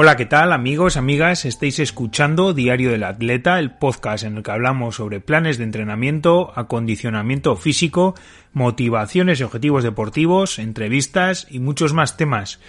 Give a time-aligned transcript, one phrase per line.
[0.00, 1.44] Hola, ¿qué tal amigos, amigas?
[1.44, 6.52] Estáis escuchando Diario del Atleta, el podcast en el que hablamos sobre planes de entrenamiento,
[6.54, 8.14] acondicionamiento físico,
[8.52, 12.60] motivaciones y objetivos deportivos, entrevistas y muchos más temas.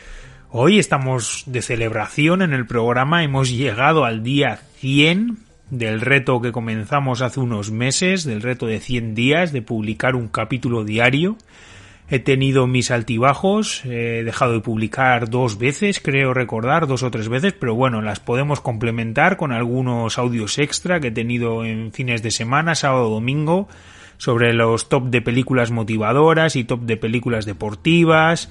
[0.50, 5.38] Hoy estamos de celebración en el programa, hemos llegado al día 100
[5.70, 10.30] del reto que comenzamos hace unos meses, del reto de 100 días de publicar un
[10.30, 11.38] capítulo diario.
[12.12, 17.30] He tenido mis altibajos, he dejado de publicar dos veces, creo recordar, dos o tres
[17.30, 22.24] veces, pero bueno, las podemos complementar con algunos audios extra que he tenido en fines
[22.24, 23.68] de semana, sábado, domingo,
[24.18, 28.50] sobre los top de películas motivadoras y top de películas deportivas.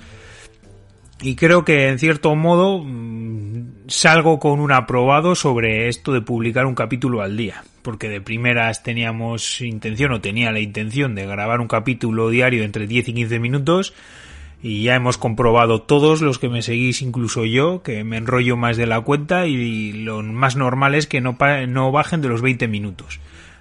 [1.20, 3.57] Y creo que en cierto modo mm,
[3.88, 8.82] salgo con un aprobado sobre esto de publicar un capítulo al día porque de primeras
[8.82, 13.38] teníamos intención o tenía la intención de grabar un capítulo diario entre 10 y 15
[13.38, 13.94] minutos
[14.62, 18.76] y ya hemos comprobado todos los que me seguís, incluso yo, que me enrollo más
[18.76, 22.68] de la cuenta y lo más normal es que no, no bajen de los 20
[22.68, 23.20] minutos.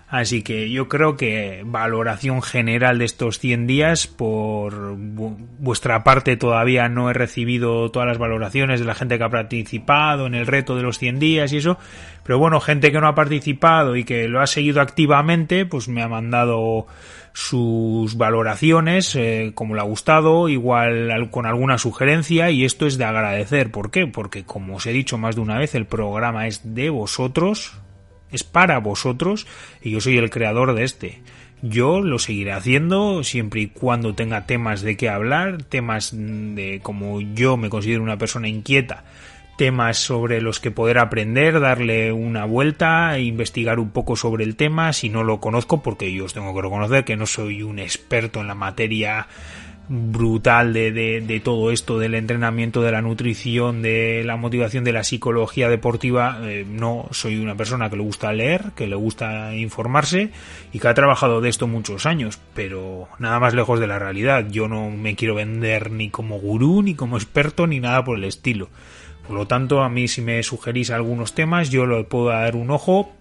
[0.10, 6.88] Así que yo creo que valoración general de estos 100 días, por vuestra parte todavía
[6.88, 10.78] no he recibido todas las valoraciones de la gente que ha participado en el reto
[10.78, 11.78] de los 100 días y eso,
[12.24, 16.02] pero bueno, gente que no ha participado y que lo ha seguido activamente, pues me
[16.02, 16.88] ha mandado
[17.34, 23.04] sus valoraciones, eh, como le ha gustado, igual con alguna sugerencia y esto es de
[23.04, 23.72] agradecer.
[23.72, 24.08] ¿Por qué?
[24.08, 27.78] Porque como os he dicho más de una vez, el programa es de vosotros,
[28.32, 29.48] es para vosotros
[29.82, 31.22] y yo soy el creador de este.
[31.62, 37.20] Yo lo seguiré haciendo siempre y cuando tenga temas de qué hablar, temas de como
[37.20, 39.06] yo me considero una persona inquieta,
[39.58, 44.94] temas sobre los que poder aprender, darle una vuelta, investigar un poco sobre el tema
[44.94, 48.40] si no lo conozco, porque yo os tengo que reconocer que no soy un experto
[48.40, 49.28] en la materia
[49.90, 55.04] brutal de, de, todo esto del entrenamiento, de la nutrición, de la motivación, de la
[55.04, 56.40] psicología deportiva.
[56.44, 60.32] Eh, no soy una persona que le gusta leer, que le gusta informarse
[60.74, 64.48] y que ha trabajado de esto muchos años, pero nada más lejos de la realidad.
[64.50, 68.26] Yo no me quiero vender ni como gurú, ni como experto, ni nada por el
[68.26, 68.70] estilo.
[69.28, 72.72] Por lo tanto, a mí si me sugerís algunos temas, yo le puedo dar un
[72.72, 73.12] ojo,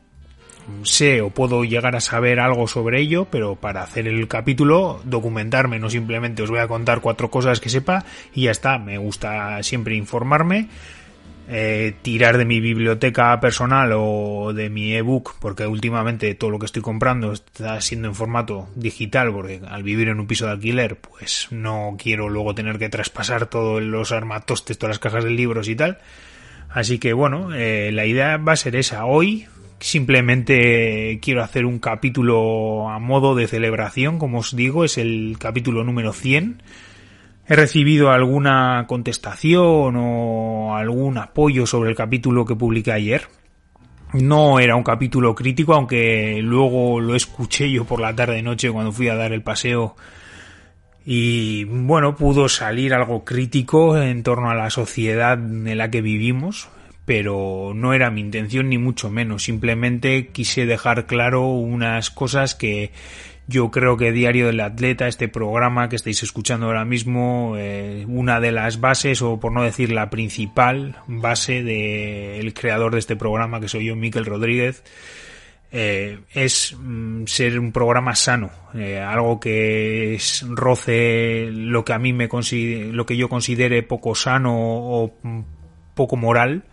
[0.83, 5.79] sé o puedo llegar a saber algo sobre ello, pero para hacer el capítulo, documentarme,
[5.79, 8.05] no simplemente os voy a contar cuatro cosas que sepa
[8.35, 10.69] y ya está, me gusta siempre informarme,
[11.49, 16.67] eh, tirar de mi biblioteca personal o de mi ebook, porque últimamente todo lo que
[16.67, 20.97] estoy comprando está siendo en formato digital, porque al vivir en un piso de alquiler,
[20.97, 25.69] pues no quiero luego tener que traspasar todos los armatostes, todas las cajas de libros
[25.69, 25.99] y tal.
[26.69, 29.05] Así que bueno, eh, la idea va a ser esa.
[29.05, 29.47] Hoy
[29.79, 35.85] Simplemente quiero hacer un capítulo a modo de celebración, como os digo, es el capítulo
[35.85, 36.63] número 100.
[37.47, 43.29] He recibido alguna contestación o algún apoyo sobre el capítulo que publiqué ayer.
[44.13, 48.93] No era un capítulo crítico, aunque luego lo escuché yo por la tarde noche cuando
[48.93, 49.95] fui a dar el paseo
[51.09, 56.69] y bueno, pudo salir algo crítico en torno a la sociedad en la que vivimos,
[57.07, 62.91] pero no era mi intención ni mucho menos, simplemente quise dejar claro unas cosas que
[63.49, 68.41] yo creo que Diario del Atleta, este programa que estáis escuchando ahora mismo, eh, una
[68.41, 73.61] de las bases, o por no decir la principal base del creador de este programa,
[73.61, 74.83] que soy yo, Miquel Rodríguez,
[75.71, 82.01] eh, es mm, ser un programa sano, eh, algo que es, roce lo que a
[82.01, 85.15] mí me lo que yo considere poco sano o
[85.95, 86.65] poco moral,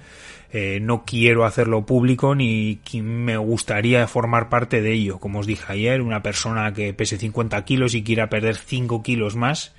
[0.55, 5.17] eh, no quiero hacerlo público ni me gustaría formar parte de ello.
[5.17, 9.35] Como os dije ayer, una persona que pese 50 kilos y quiera perder 5 kilos
[9.35, 9.73] más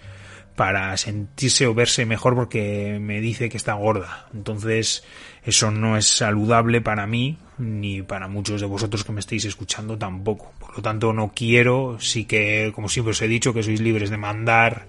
[0.56, 4.26] para sentirse o verse mejor porque me dice que está gorda.
[4.34, 5.04] Entonces,
[5.44, 9.96] eso no es saludable para mí ni para muchos de vosotros que me estéis escuchando
[9.96, 10.52] tampoco.
[10.58, 14.10] Por lo tanto, no quiero, sí que, como siempre os he dicho, que sois libres
[14.10, 14.87] de mandar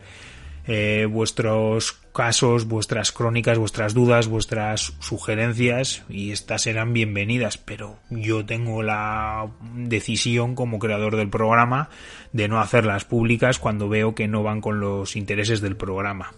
[0.67, 8.45] eh, vuestros casos, vuestras crónicas, vuestras dudas, vuestras sugerencias y estas serán bienvenidas, pero yo
[8.45, 11.89] tengo la decisión como creador del programa
[12.33, 16.33] de no hacerlas públicas cuando veo que no van con los intereses del programa.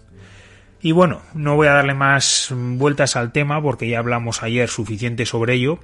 [0.81, 5.25] Y bueno, no voy a darle más vueltas al tema porque ya hablamos ayer suficiente
[5.25, 5.79] sobre ello.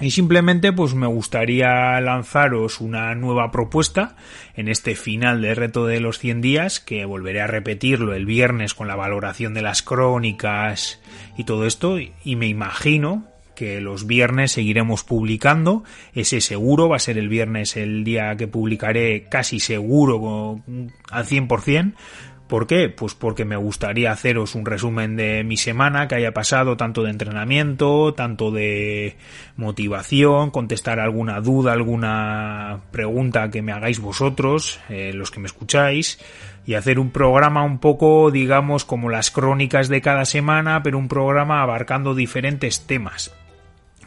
[0.00, 4.16] Y simplemente pues me gustaría lanzaros una nueva propuesta
[4.54, 8.74] en este final de reto de los 100 días que volveré a repetirlo el viernes
[8.74, 11.00] con la valoración de las crónicas
[11.38, 13.24] y todo esto y me imagino
[13.54, 15.84] que los viernes seguiremos publicando.
[16.12, 20.60] Ese seguro va a ser el viernes el día que publicaré casi seguro
[21.10, 21.94] al 100%.
[22.48, 22.90] ¿Por qué?
[22.90, 27.10] Pues porque me gustaría haceros un resumen de mi semana que haya pasado, tanto de
[27.10, 29.16] entrenamiento, tanto de
[29.56, 36.18] motivación, contestar alguna duda, alguna pregunta que me hagáis vosotros, eh, los que me escucháis,
[36.66, 41.08] y hacer un programa un poco, digamos, como las crónicas de cada semana, pero un
[41.08, 43.34] programa abarcando diferentes temas.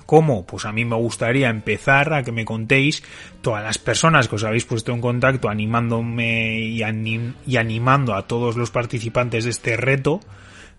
[0.08, 0.46] ¿Cómo?
[0.46, 3.04] Pues a mí me gustaría empezar a que me contéis
[3.42, 8.72] todas las personas que os habéis puesto en contacto animándome y, animando a todos los
[8.72, 10.22] participantes de este reto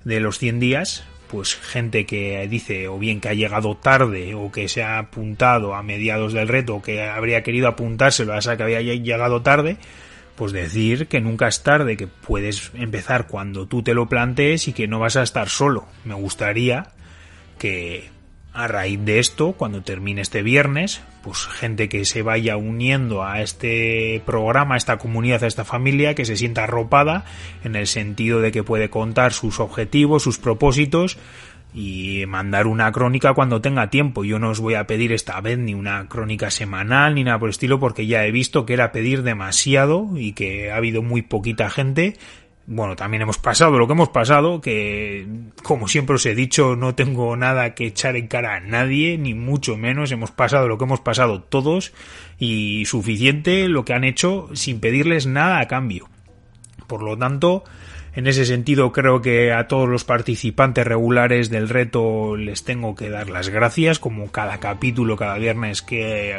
[0.05, 4.51] de los 100 días, pues gente que dice o bien que ha llegado tarde o
[4.51, 8.57] que se ha apuntado a mediados del reto o que habría querido apuntárselo a esa
[8.57, 9.77] que había llegado tarde,
[10.37, 14.73] pues decir que nunca es tarde, que puedes empezar cuando tú te lo plantees y
[14.73, 15.87] que no vas a estar solo.
[16.07, 16.93] Me gustaría
[17.59, 18.17] que
[18.59, 23.41] a raíz de esto, cuando termine este viernes, pues gente que se vaya uniendo a
[23.41, 27.25] este programa, a esta comunidad, a esta familia, que se sienta arropada
[27.63, 31.19] en el sentido de que puede contar sus objetivos, sus propósitos
[31.73, 34.25] y mandar una crónica cuando tenga tiempo.
[34.25, 37.49] Yo no os voy a pedir esta vez ni una crónica semanal ni nada por
[37.49, 41.23] el estilo porque ya he visto que era pedir demasiado y que ha habido muy
[41.23, 42.17] poquita gente
[42.71, 45.27] bueno, también hemos pasado lo que hemos pasado, que
[45.63, 49.33] como siempre os he dicho, no tengo nada que echar en cara a nadie, ni
[49.33, 51.95] mucho menos, hemos pasado lo que hemos pasado todos
[52.39, 56.11] y suficiente lo que han hecho sin pedirles nada a cambio.
[56.87, 57.65] Por lo tanto,
[58.15, 63.09] en ese sentido creo que a todos los participantes regulares del reto les tengo que
[63.09, 66.37] dar las gracias, como cada capítulo, cada viernes que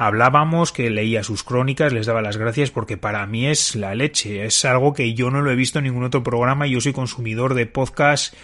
[0.00, 4.46] hablábamos, que leía sus crónicas, les daba las gracias porque para mí es la leche,
[4.46, 7.52] es algo que yo no lo he visto en ningún otro programa yo soy consumidor
[7.52, 8.34] de podcast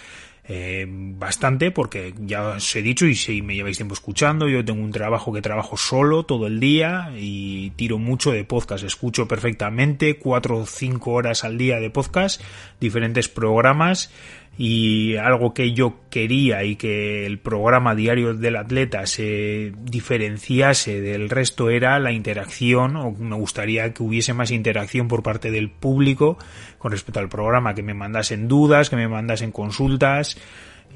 [0.49, 4.85] eh, bastante porque ya os he dicho y si me lleváis tiempo escuchando, yo tengo
[4.85, 10.19] un trabajo que trabajo solo todo el día y tiro mucho de podcast, escucho perfectamente
[10.19, 12.43] cuatro o cinco horas al día de podcast,
[12.79, 14.11] diferentes programas
[14.59, 21.29] y algo que yo quería y que el programa diario del atleta se diferenciase del
[21.29, 26.39] resto era la interacción o me gustaría que hubiese más interacción por parte del público
[26.79, 30.39] con respecto al programa que me mandasen dudas que me mandasen consultas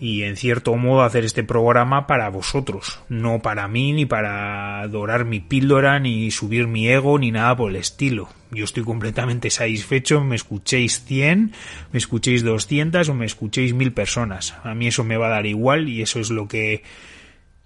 [0.01, 5.27] y en cierto modo hacer este programa para vosotros, no para mí ni para dorar
[5.27, 8.29] mi píldora ni subir mi ego ni nada por el estilo.
[8.51, 11.53] Yo estoy completamente satisfecho, me escuchéis 100,
[11.93, 14.55] me escuchéis 200 o me escuchéis 1000 personas.
[14.65, 16.83] A mí eso me va a dar igual y eso es lo que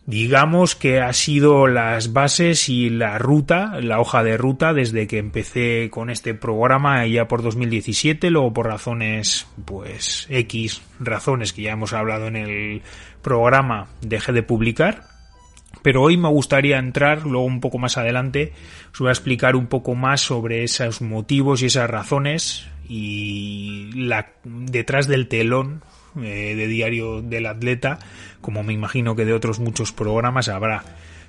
[0.06, 5.18] digamos que ha sido las bases y la ruta, la hoja de ruta desde que
[5.18, 11.72] empecé con este programa ya por 2017, luego por razones, pues X razones que ya
[11.72, 12.82] hemos hablado en el
[13.22, 15.04] programa, dejé de publicar.
[15.82, 18.52] Pero hoy me gustaría entrar, luego un poco más adelante,
[18.92, 24.32] os voy a explicar un poco más sobre esos motivos y esas razones y la,
[24.44, 25.82] detrás del telón
[26.16, 27.98] eh, de diario del atleta,
[28.44, 30.84] como me imagino que de otros muchos programas habrá.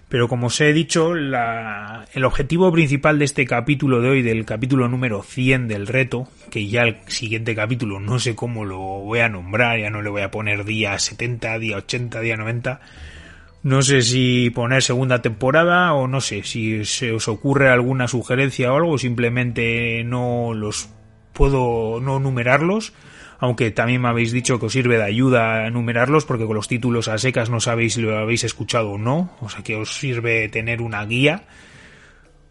[0.09, 4.43] Pero como os he dicho, la, el objetivo principal de este capítulo de hoy, del
[4.43, 9.19] capítulo número 100 del reto, que ya el siguiente capítulo no sé cómo lo voy
[9.19, 12.81] a nombrar, ya no le voy a poner día 70, día 80, día 90,
[13.63, 18.73] no sé si poner segunda temporada o no sé si se os ocurre alguna sugerencia
[18.73, 20.89] o algo, simplemente no los
[21.31, 22.91] puedo no numerarlos
[23.39, 26.67] aunque también me habéis dicho que os sirve de ayuda a numerarlos porque con los
[26.67, 29.95] títulos a secas no sabéis si lo habéis escuchado o no, o sea que os
[29.95, 31.43] sirve tener una guía.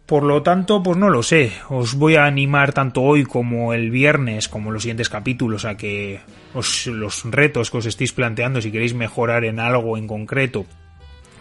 [0.06, 3.90] Por lo tanto, pues no lo sé, os voy a animar tanto hoy como el
[3.90, 6.20] viernes, como los siguientes capítulos, a que
[6.52, 10.66] os, los retos que os estéis planteando, si queréis mejorar en algo en concreto,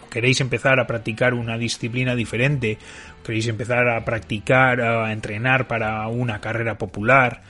[0.08, 2.78] queréis empezar a practicar una disciplina diferente,
[3.22, 7.42] queréis empezar a practicar, a entrenar para una carrera popular,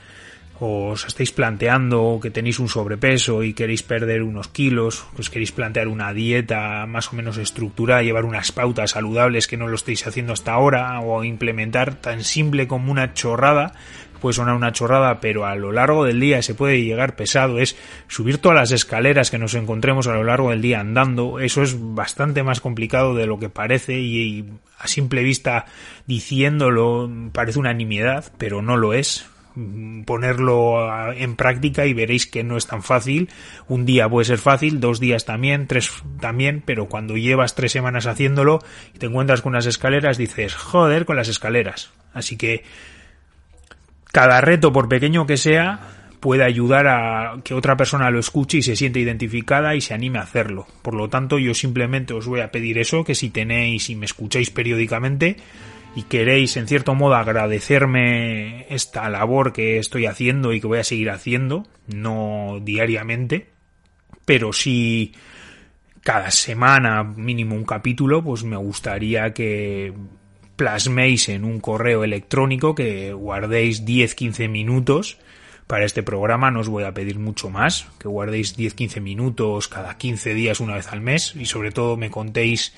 [0.61, 5.89] os estáis planteando que tenéis un sobrepeso y queréis perder unos kilos, os queréis plantear
[5.89, 10.33] una dieta más o menos estructurada, llevar unas pautas saludables que no lo estáis haciendo
[10.33, 13.73] hasta ahora, o implementar tan simple como una chorrada,
[14.21, 17.77] puede sonar una chorrada, pero a lo largo del día se puede llegar pesado, es
[18.07, 21.77] subir todas las escaleras que nos encontremos a lo largo del día andando, eso es
[21.79, 24.47] bastante más complicado de lo que parece y
[24.79, 25.67] a simple vista
[26.07, 29.27] diciéndolo parece una nimiedad, pero no lo es
[30.05, 33.29] ponerlo en práctica y veréis que no es tan fácil.
[33.69, 38.07] Un día puede ser fácil, dos días también, tres también, pero cuando llevas tres semanas
[38.07, 38.61] haciéndolo
[38.95, 41.93] y te encuentras con unas escaleras, dices, joder, con las escaleras.
[42.13, 42.65] Así que
[44.13, 45.81] cada reto, por pequeño que sea,
[46.21, 50.19] puede ayudar a que otra persona lo escuche y se siente identificada y se anime
[50.19, 50.67] a hacerlo.
[50.83, 54.07] Por lo tanto, yo simplemente os voy a pedir eso, que si tenéis y me
[54.07, 55.37] escucháis periódicamente
[55.97, 60.85] y queréis en cierto modo agradecerme esta labor que estoy haciendo y que voy a
[60.85, 63.49] seguir haciendo, no diariamente,
[64.25, 65.15] pero si
[66.03, 69.93] cada semana mínimo un capítulo, pues me gustaría que
[70.57, 75.19] plasméis en un correo electrónico que guardéis 10-15 minutos
[75.67, 76.51] para este programa.
[76.51, 80.75] No os voy a pedir mucho más, que guardéis 10-15 minutos cada 15 días una
[80.75, 82.75] vez al mes y sobre todo me contéis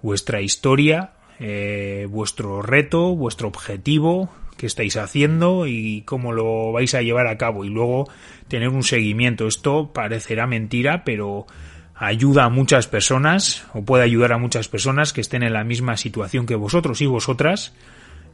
[0.00, 7.02] vuestra historia, eh, vuestro reto, vuestro objetivo, qué estáis haciendo y cómo lo vais a
[7.02, 8.08] llevar a cabo y luego
[8.48, 9.46] tener un seguimiento.
[9.46, 11.46] Esto parecerá mentira, pero
[11.94, 15.96] ayuda a muchas personas o puede ayudar a muchas personas que estén en la misma
[15.96, 17.72] situación que vosotros y vosotras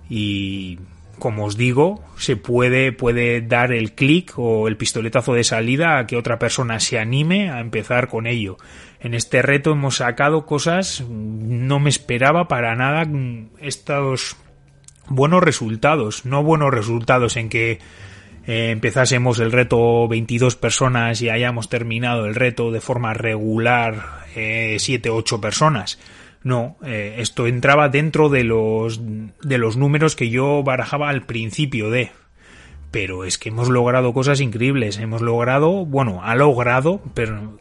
[0.09, 0.79] y
[1.19, 6.07] como os digo, se puede, puede dar el clic o el pistoletazo de salida a
[6.07, 8.57] que otra persona se anime a empezar con ello.
[9.05, 13.07] En este reto hemos sacado cosas, no me esperaba para nada
[13.61, 14.37] estos
[15.09, 17.79] buenos resultados, no buenos resultados en que
[18.47, 24.77] eh, empezásemos el reto 22 personas y hayamos terminado el reto de forma regular eh,
[24.79, 25.99] 7-8 personas
[26.45, 31.89] no, eh, esto entraba dentro de los, de los números que yo barajaba al principio
[31.89, 32.11] de.
[32.91, 34.99] Pero es que hemos logrado cosas increíbles.
[34.99, 37.59] Hemos logrado, bueno, ha logrado, pero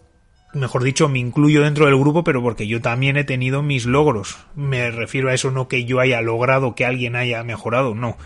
[0.53, 4.37] mejor dicho, me incluyo dentro del grupo, pero porque yo también he tenido mis logros.
[4.55, 8.17] Me refiero a eso no que yo haya logrado que alguien haya mejorado, no.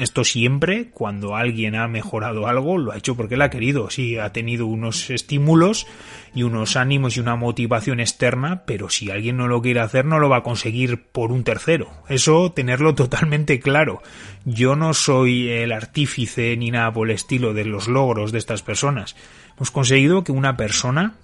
[0.00, 3.90] Esto siempre, cuando alguien ha mejorado algo, lo ha hecho porque él ha querido.
[3.90, 5.86] Sí, ha tenido unos estímulos
[6.34, 10.18] y unos ánimos y una motivación externa, pero si alguien no lo quiere hacer, no
[10.18, 11.90] lo va a conseguir por un tercero.
[12.08, 14.00] Eso tenerlo totalmente claro.
[14.46, 18.62] Yo no soy el artífice ni nada por el estilo de los logros de estas
[18.62, 19.16] personas.
[19.60, 21.16] Hemos conseguido que una persona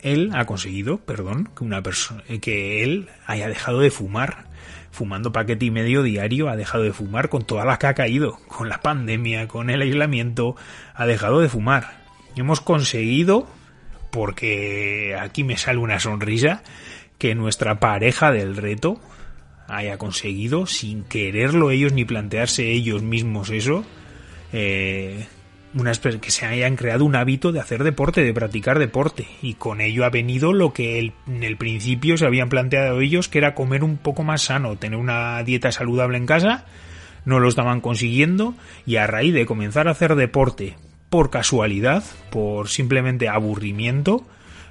[0.00, 4.46] él ha conseguido, perdón, que una persona que él haya dejado de fumar
[4.92, 8.38] fumando paquete y medio diario, ha dejado de fumar con toda la que ha caído,
[8.48, 10.56] con la pandemia, con el aislamiento,
[10.94, 12.02] ha dejado de fumar.
[12.34, 13.46] Hemos conseguido,
[14.10, 16.62] porque aquí me sale una sonrisa,
[17.18, 18.98] que nuestra pareja del reto
[19.68, 23.84] haya conseguido, sin quererlo ellos ni plantearse ellos mismos eso,
[24.54, 25.26] eh,
[26.20, 29.26] que se hayan creado un hábito de hacer deporte, de practicar deporte.
[29.42, 33.38] Y con ello ha venido lo que en el principio se habían planteado ellos, que
[33.38, 36.64] era comer un poco más sano, tener una dieta saludable en casa.
[37.24, 38.54] No lo estaban consiguiendo
[38.86, 40.76] y a raíz de comenzar a hacer deporte
[41.10, 44.24] por casualidad, por simplemente aburrimiento,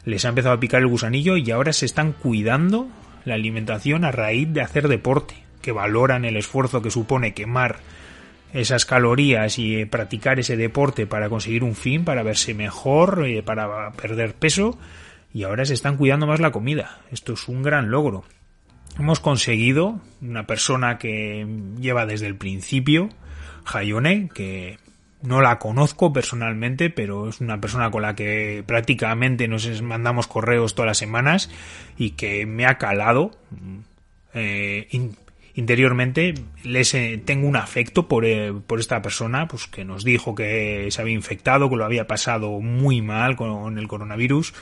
[0.06, 2.88] les ha empezado a picar el gusanillo y ahora se están cuidando
[3.26, 7.80] la alimentación a raíz de hacer deporte, que valoran el esfuerzo que supone quemar
[8.56, 13.44] esas calorías y eh, practicar ese deporte para conseguir un fin, para verse mejor, eh,
[13.44, 14.80] para perder peso
[15.34, 17.02] y ahora se están cuidando más la comida.
[17.12, 18.24] Esto es un gran logro.
[18.98, 21.46] Hemos conseguido una persona que
[21.78, 23.10] lleva desde el principio,
[23.66, 24.80] Hayone, que
[25.22, 30.76] no la conozco personalmente, pero es una persona con la que prácticamente nos mandamos correos
[30.76, 31.50] todas las semanas
[31.98, 33.32] y que me ha calado.
[34.34, 34.88] Eh,
[35.56, 40.36] interiormente les eh, tengo un afecto por, eh, por, esta persona pues que nos dijo
[40.36, 44.54] que se había infectado que lo había pasado muy mal con el coronavirus.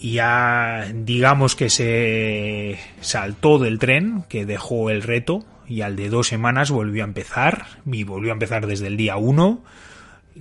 [0.00, 6.08] Y ya digamos que se saltó del tren que dejó el reto y al de
[6.08, 9.62] dos semanas volvió a empezar y volvió a empezar desde el día uno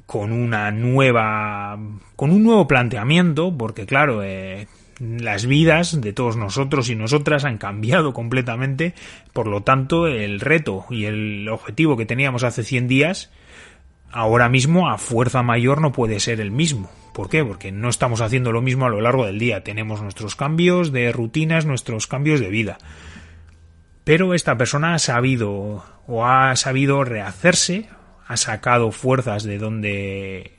[0.05, 1.77] con una nueva
[2.15, 4.67] con un nuevo planteamiento porque claro eh,
[4.99, 8.93] las vidas de todos nosotros y nosotras han cambiado completamente,
[9.33, 13.31] por lo tanto el reto y el objetivo que teníamos hace 100 días
[14.11, 16.89] ahora mismo a fuerza mayor no puede ser el mismo.
[17.13, 17.43] ¿Por qué?
[17.43, 21.11] Porque no estamos haciendo lo mismo a lo largo del día, tenemos nuestros cambios de
[21.11, 22.77] rutinas, nuestros cambios de vida.
[24.03, 27.89] Pero esta persona ha sabido o ha sabido rehacerse,
[28.25, 30.56] ha sacado fuerzas de donde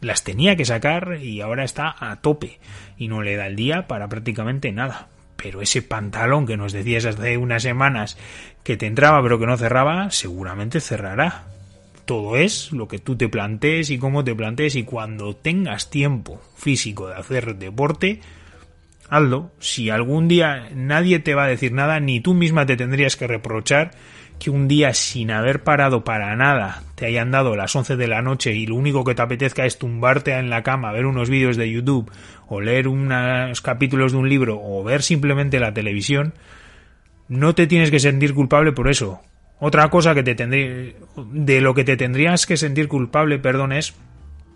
[0.00, 2.60] las tenía que sacar y ahora está a tope
[2.96, 5.08] y no le da el día para prácticamente nada.
[5.36, 8.18] Pero ese pantalón que nos decías hace unas semanas
[8.64, 11.46] que te entraba pero que no cerraba, seguramente cerrará.
[12.04, 16.40] Todo es lo que tú te plantees y cómo te plantees y cuando tengas tiempo
[16.56, 18.20] físico de hacer deporte,
[19.10, 19.52] hazlo.
[19.58, 23.26] Si algún día nadie te va a decir nada, ni tú misma te tendrías que
[23.26, 23.92] reprochar
[24.38, 28.22] que un día sin haber parado para nada te hayan dado las 11 de la
[28.22, 31.56] noche y lo único que te apetezca es tumbarte en la cama, ver unos vídeos
[31.56, 32.10] de YouTube
[32.46, 36.34] o leer unos capítulos de un libro o ver simplemente la televisión,
[37.28, 39.20] no te tienes que sentir culpable por eso.
[39.60, 43.94] Otra cosa que te tendría, de lo que te tendrías que sentir culpable, perdón, es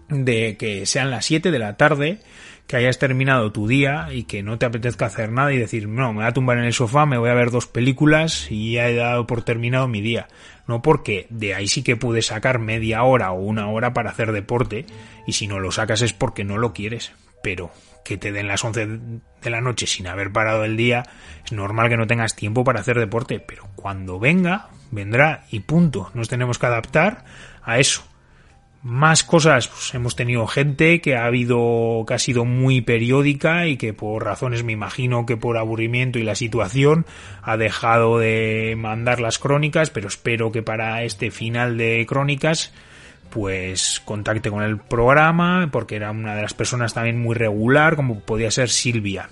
[0.09, 2.21] de que sean las 7 de la tarde,
[2.67, 6.13] que hayas terminado tu día y que no te apetezca hacer nada y decir, no,
[6.13, 8.89] me voy a tumbar en el sofá, me voy a ver dos películas y ya
[8.89, 10.29] he dado por terminado mi día.
[10.67, 14.33] No porque de ahí sí que puedes sacar media hora o una hora para hacer
[14.33, 14.87] deporte
[15.27, 17.13] y si no lo sacas es porque no lo quieres.
[17.43, 17.73] Pero
[18.05, 18.87] que te den las 11
[19.43, 21.05] de la noche sin haber parado el día,
[21.45, 26.11] es normal que no tengas tiempo para hacer deporte, pero cuando venga, vendrá y punto.
[26.15, 27.25] Nos tenemos que adaptar
[27.63, 28.05] a eso.
[28.83, 33.77] Más cosas, pues hemos tenido gente que ha habido, que ha sido muy periódica y
[33.77, 37.07] que por razones, me imagino que por aburrimiento y la situación,
[37.43, 42.73] ha dejado de mandar las crónicas, pero espero que para este final de crónicas,
[43.31, 48.19] pues contacte con el programa, porque era una de las personas también muy regular, como
[48.19, 49.29] podía ser Silvia.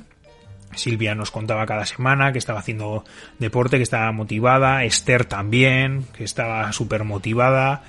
[0.77, 3.05] Silvia nos contaba cada semana que estaba haciendo
[3.41, 7.83] deporte, que estaba motivada, Esther también, que estaba súper motivada.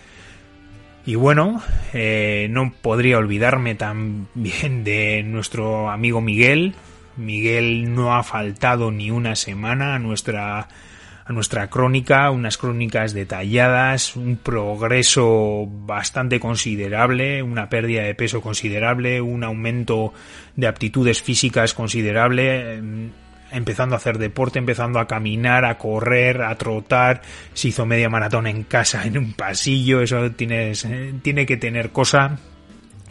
[1.05, 1.61] Y bueno,
[1.93, 6.75] eh, no podría olvidarme también de nuestro amigo Miguel.
[7.17, 10.67] Miguel no ha faltado ni una semana a nuestra
[11.23, 19.21] a nuestra crónica, unas crónicas detalladas, un progreso bastante considerable, una pérdida de peso considerable,
[19.21, 20.13] un aumento
[20.55, 23.11] de aptitudes físicas considerable, em,
[23.51, 27.21] empezando a hacer deporte, empezando a caminar, a correr, a trotar,
[27.53, 30.73] se hizo media maratón en casa, en un pasillo, eso tiene,
[31.21, 32.39] tiene que tener cosa,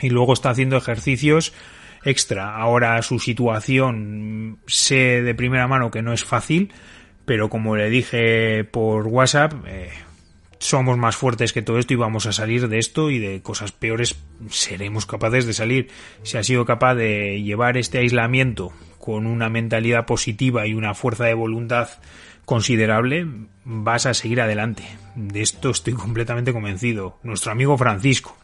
[0.00, 1.52] y luego está haciendo ejercicios
[2.04, 2.56] extra.
[2.56, 6.72] Ahora su situación sé de primera mano que no es fácil,
[7.24, 9.90] pero como le dije por WhatsApp, eh,
[10.58, 13.72] somos más fuertes que todo esto y vamos a salir de esto y de cosas
[13.72, 14.16] peores
[14.50, 15.88] seremos capaces de salir.
[16.22, 21.24] Si ha sido capaz de llevar este aislamiento con una mentalidad positiva y una fuerza
[21.24, 21.88] de voluntad
[22.44, 23.26] considerable,
[23.64, 24.84] vas a seguir adelante.
[25.16, 27.18] De esto estoy completamente convencido.
[27.22, 28.36] Nuestro amigo Francisco,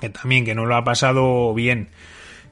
[0.00, 1.88] que también que no lo ha pasado bien,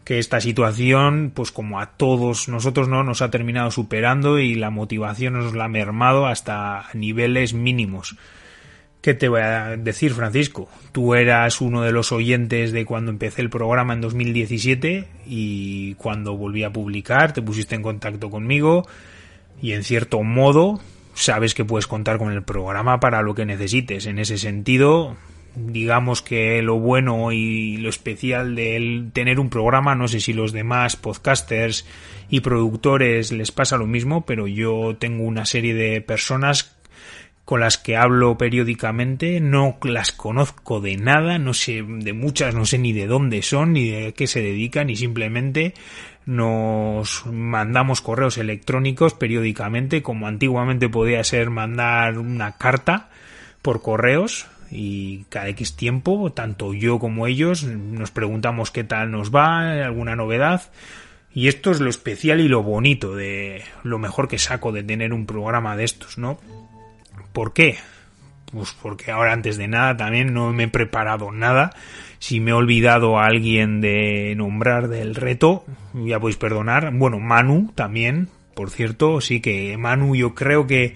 [0.04, 4.70] que esta situación, pues como a todos nosotros no nos ha terminado superando y la
[4.70, 8.16] motivación nos la ha mermado hasta niveles mínimos.
[9.06, 10.68] ¿Qué te voy a decir, Francisco?
[10.90, 16.36] Tú eras uno de los oyentes de cuando empecé el programa en 2017 y cuando
[16.36, 18.84] volví a publicar te pusiste en contacto conmigo
[19.62, 20.80] y en cierto modo
[21.14, 24.06] sabes que puedes contar con el programa para lo que necesites.
[24.06, 25.16] En ese sentido,
[25.54, 30.50] digamos que lo bueno y lo especial de tener un programa, no sé si los
[30.50, 31.86] demás podcasters
[32.28, 36.76] y productores les pasa lo mismo, pero yo tengo una serie de personas
[37.46, 42.66] con las que hablo periódicamente, no las conozco de nada, no sé de muchas, no
[42.66, 45.72] sé ni de dónde son, ni de qué se dedican, y simplemente
[46.26, 53.10] nos mandamos correos electrónicos periódicamente, como antiguamente podía ser mandar una carta
[53.62, 59.30] por correos, y cada X tiempo, tanto yo como ellos, nos preguntamos qué tal nos
[59.30, 60.62] va, alguna novedad.
[61.32, 65.12] Y esto es lo especial y lo bonito de lo mejor que saco de tener
[65.12, 66.40] un programa de estos, ¿no?
[67.36, 67.76] ¿Por qué?
[68.50, 71.68] Pues porque ahora antes de nada también no me he preparado nada.
[72.18, 76.94] Si me he olvidado a alguien de nombrar del reto, ya podéis perdonar.
[76.94, 80.94] Bueno, Manu también, por cierto, sí que Manu yo creo que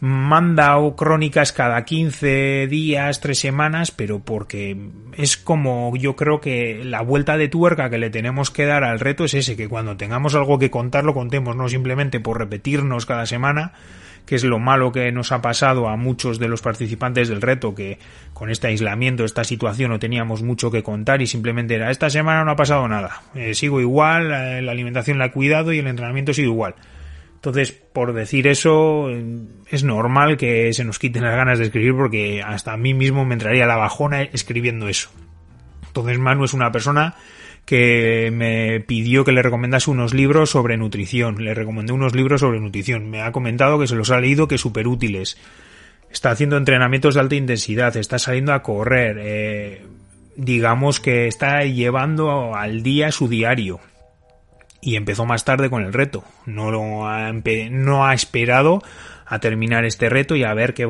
[0.00, 4.78] manda crónicas cada 15 días, 3 semanas, pero porque
[5.18, 8.98] es como yo creo que la vuelta de tuerca que le tenemos que dar al
[8.98, 13.04] reto es ese, que cuando tengamos algo que contar lo contemos, no simplemente por repetirnos
[13.04, 13.74] cada semana,
[14.26, 17.74] que es lo malo que nos ha pasado a muchos de los participantes del reto,
[17.74, 17.98] que
[18.34, 22.44] con este aislamiento, esta situación no teníamos mucho que contar y simplemente era esta semana
[22.44, 25.86] no ha pasado nada, eh, sigo igual, eh, la alimentación la he cuidado y el
[25.86, 26.74] entrenamiento sigue igual.
[27.36, 29.08] Entonces, por decir eso,
[29.70, 33.24] es normal que se nos quiten las ganas de escribir porque hasta a mí mismo
[33.24, 35.10] me entraría la bajona escribiendo eso.
[35.86, 37.14] Entonces, Manu es una persona
[37.66, 41.44] que me pidió que le recomendase unos libros sobre nutrición.
[41.44, 43.10] Le recomendé unos libros sobre nutrición.
[43.10, 45.36] Me ha comentado que se los ha leído, que súper útiles.
[46.10, 49.18] Está haciendo entrenamientos de alta intensidad, está saliendo a correr.
[49.20, 49.84] Eh,
[50.36, 53.80] digamos que está llevando al día su diario.
[54.80, 56.22] Y empezó más tarde con el reto.
[56.46, 58.80] No, lo ha, no ha esperado
[59.26, 60.84] a terminar este reto y a ver qué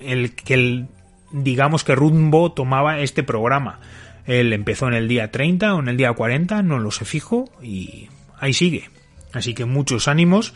[0.00, 0.88] el, que el,
[1.30, 3.78] digamos que rumbo tomaba este programa
[4.26, 7.50] él empezó en el día 30 o en el día 40, no lo sé fijo,
[7.62, 8.08] y
[8.38, 8.90] ahí sigue.
[9.32, 10.54] Así que muchos ánimos.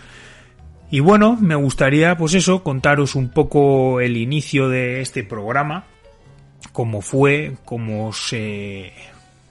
[0.90, 5.84] Y bueno, me gustaría pues eso, contaros un poco el inicio de este programa,
[6.72, 8.92] cómo fue, cómo se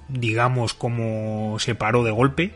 [0.09, 2.51] digamos cómo se paró de golpe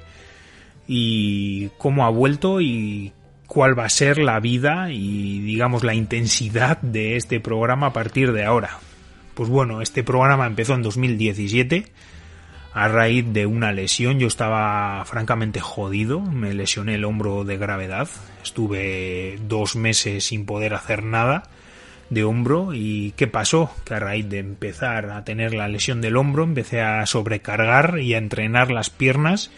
[0.87, 3.13] y cómo ha vuelto y
[3.47, 8.33] cuál va a ser la vida y digamos la intensidad de este programa a partir
[8.33, 8.79] de ahora.
[9.33, 11.87] Pues bueno, este programa empezó en 2017
[12.73, 14.19] a raíz de una lesión.
[14.19, 18.07] Yo estaba francamente jodido, me lesioné el hombro de gravedad,
[18.43, 21.43] estuve dos meses sin poder hacer nada
[22.09, 23.71] de hombro y ¿qué pasó?
[23.85, 28.13] Que a raíz de empezar a tener la lesión del hombro empecé a sobrecargar y
[28.13, 29.49] a entrenar las piernas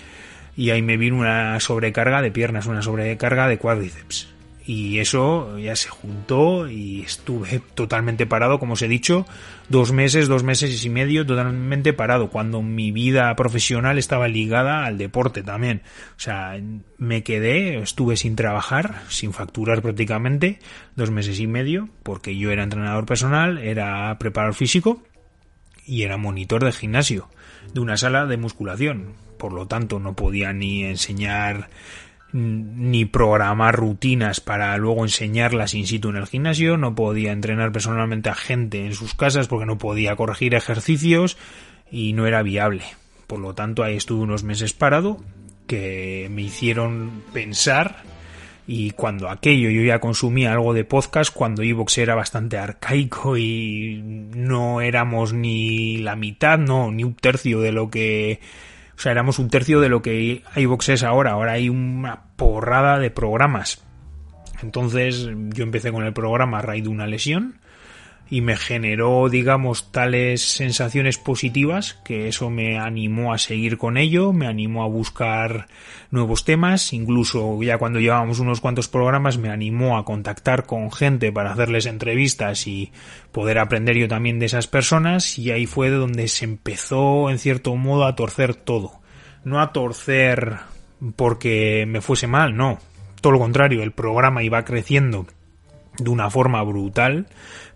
[0.55, 4.34] y ahí me vino una sobrecarga de piernas, una sobrecarga de cuádriceps.
[4.67, 9.27] Y eso ya se juntó y estuve totalmente parado, como os he dicho,
[9.69, 14.97] dos meses, dos meses y medio totalmente parado, cuando mi vida profesional estaba ligada al
[14.97, 15.83] deporte también.
[16.17, 16.59] O sea,
[16.97, 20.59] me quedé, estuve sin trabajar, sin facturar prácticamente,
[20.95, 25.03] dos meses y medio, porque yo era entrenador personal, era preparador físico
[25.85, 27.29] y era monitor de gimnasio,
[27.71, 31.69] de una sala de musculación por lo tanto no podía ni enseñar
[32.35, 38.29] ni programar rutinas para luego enseñarlas in situ en el gimnasio, no podía entrenar personalmente
[38.29, 41.37] a gente en sus casas porque no podía corregir ejercicios
[41.89, 42.83] y no era viable.
[43.27, 45.23] Por lo tanto, ahí estuve unos meses parado
[45.65, 48.03] que me hicieron pensar
[48.67, 54.01] y cuando aquello yo ya consumía algo de podcast, cuando Evox era bastante arcaico y
[54.03, 58.41] no éramos ni la mitad, no, ni un tercio de lo que
[58.95, 61.31] o sea, éramos un tercio de lo que iVox es ahora.
[61.31, 63.83] Ahora hay una porrada de programas.
[64.61, 67.59] Entonces yo empecé con el programa a raíz de una lesión
[68.29, 74.33] y me generó, digamos, tales sensaciones positivas que eso me animó a seguir con ello,
[74.33, 75.67] me animó a buscar
[76.09, 81.31] nuevos temas, incluso ya cuando llevábamos unos cuantos programas me animó a contactar con gente
[81.31, 82.91] para hacerles entrevistas y
[83.31, 87.75] poder aprender yo también de esas personas y ahí fue donde se empezó en cierto
[87.75, 89.01] modo a torcer todo.
[89.43, 90.57] No a torcer
[91.15, 92.79] porque me fuese mal, no.
[93.21, 95.27] Todo lo contrario, el programa iba creciendo
[95.97, 97.27] de una forma brutal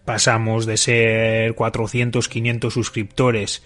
[0.10, 3.63] pasamos de ser 400, 500 suscriptores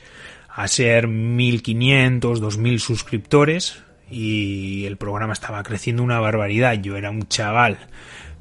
[0.50, 6.74] a ser 1500, 2000 suscriptores y el programa estaba creciendo una barbaridad.
[6.74, 7.78] Yo era un chaval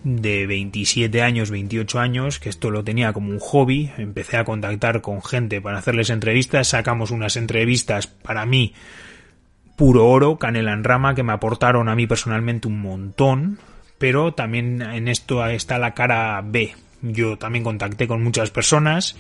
[0.03, 5.01] de 27 años, 28 años, que esto lo tenía como un hobby, empecé a contactar
[5.01, 8.75] con gente para hacerles entrevistas, sacamos unas entrevistas para mí
[9.77, 13.61] puro oro, canela en rama, que me aportaron a mí personalmente un montón,
[13.99, 19.17] pero también en esto está la cara B, yo también contacté con muchas personas.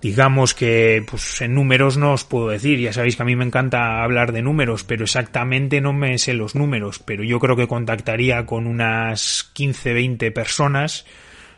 [0.00, 3.44] Digamos que pues en números no os puedo decir, ya sabéis que a mí me
[3.44, 7.66] encanta hablar de números, pero exactamente no me sé los números, pero yo creo que
[7.66, 11.06] contactaría con unas 15, 20 personas.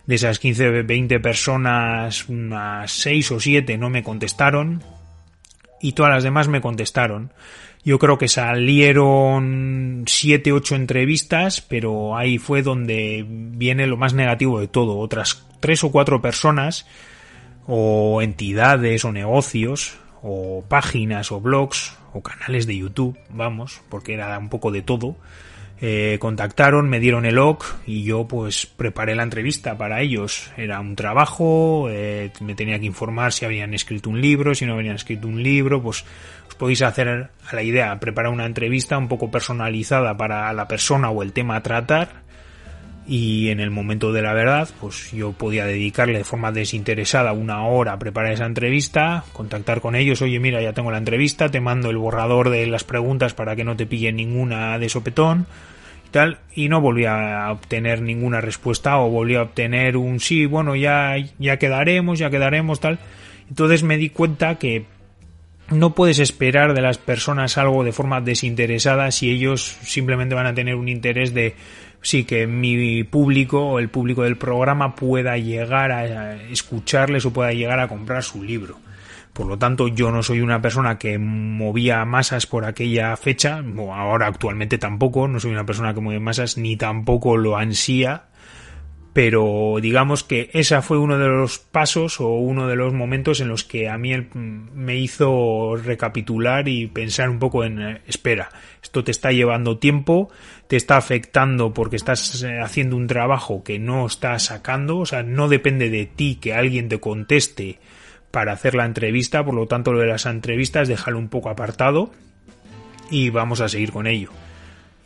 [0.07, 4.85] De esas 15, 20 personas, unas 6 o 7 no me contestaron
[5.81, 7.33] y todas las demás me contestaron.
[7.87, 14.59] Yo creo que salieron siete, ocho entrevistas, pero ahí fue donde viene lo más negativo
[14.59, 14.99] de todo.
[14.99, 16.85] Otras tres o cuatro personas,
[17.65, 24.37] o entidades, o negocios, o páginas, o blogs, o canales de YouTube, vamos, porque era
[24.37, 25.15] un poco de todo,
[25.79, 30.51] eh, contactaron, me dieron el OK y yo pues preparé la entrevista para ellos.
[30.57, 34.73] Era un trabajo, eh, me tenía que informar si habían escrito un libro, si no
[34.75, 36.05] habían escrito un libro, pues
[36.59, 41.23] podéis hacer a la idea, preparar una entrevista un poco personalizada para la persona o
[41.23, 42.27] el tema a tratar
[43.09, 47.65] y en el momento de la verdad, pues yo podía dedicarle de forma desinteresada una
[47.65, 51.61] hora a preparar esa entrevista, contactar con ellos, oye mira, ya tengo la entrevista, te
[51.61, 55.47] mando el borrador de las preguntas para que no te pille ninguna de sopetón
[56.07, 60.47] y tal, y no volví a obtener ninguna respuesta o volví a obtener un sí,
[60.47, 62.99] bueno, ya, ya quedaremos, ya quedaremos, tal.
[63.49, 64.85] Entonces me di cuenta que
[65.71, 70.55] no puedes esperar de las personas algo de forma desinteresada si ellos simplemente van a
[70.55, 71.57] tener un interés de
[72.03, 77.53] sí que mi público o el público del programa pueda llegar a escucharles o pueda
[77.53, 78.79] llegar a comprar su libro.
[79.33, 84.29] Por lo tanto, yo no soy una persona que movía masas por aquella fecha, ahora
[84.29, 88.25] actualmente tampoco, no soy una persona que mueve masas ni tampoco lo ansía
[89.17, 93.49] pero digamos que esa fue uno de los pasos o uno de los momentos en
[93.49, 98.51] los que a mí me hizo recapitular y pensar un poco en eh, espera,
[98.83, 100.29] esto te está llevando tiempo,
[100.67, 105.23] te está afectando porque estás eh, haciendo un trabajo que no estás sacando, o sea,
[105.23, 107.79] no depende de ti que alguien te conteste
[108.31, 112.11] para hacer la entrevista, por lo tanto lo de las entrevistas déjalo un poco apartado
[113.11, 114.29] y vamos a seguir con ello.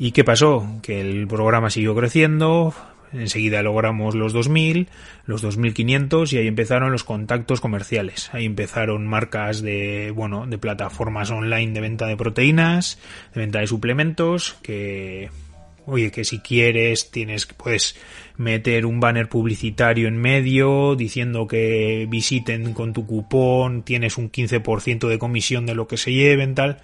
[0.01, 0.67] ¿Y qué pasó?
[0.83, 2.75] Que el programa siguió creciendo,
[3.13, 4.89] enseguida logramos los 2000,
[5.27, 8.31] los 2500 y ahí empezaron los contactos comerciales.
[8.33, 12.99] Ahí empezaron marcas de, bueno, de plataformas online de venta de proteínas,
[13.35, 15.31] de venta de suplementos, que
[15.87, 17.97] oye, que si quieres tienes puedes
[18.37, 25.09] meter un banner publicitario en medio diciendo que visiten con tu cupón, tienes un 15%
[25.09, 26.79] de comisión de lo que se lleven tal.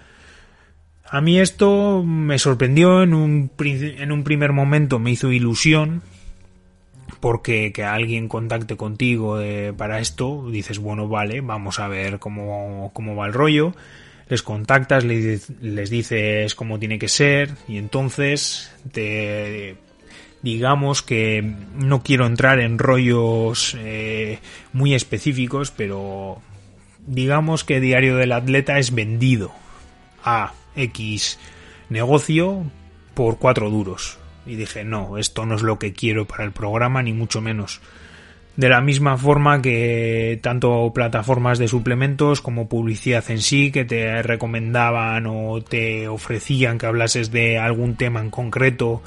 [1.09, 6.01] A mí esto me sorprendió en un, en un primer momento, me hizo ilusión,
[7.19, 9.39] porque que alguien contacte contigo
[9.77, 13.73] para esto, dices, bueno, vale, vamos a ver cómo, cómo va el rollo,
[14.29, 19.77] les contactas, les, les dices cómo tiene que ser y entonces te
[20.41, 21.41] digamos que
[21.75, 24.39] no quiero entrar en rollos eh,
[24.73, 26.41] muy específicos, pero
[27.05, 29.51] digamos que Diario del Atleta es vendido
[30.23, 31.39] a X
[31.89, 32.63] negocio
[33.13, 34.19] por cuatro duros.
[34.47, 37.81] Y dije, no, esto no es lo que quiero para el programa, ni mucho menos.
[38.57, 44.23] De la misma forma que tanto plataformas de suplementos como publicidad en sí que te
[44.23, 49.03] recomendaban o te ofrecían que hablases de algún tema en concreto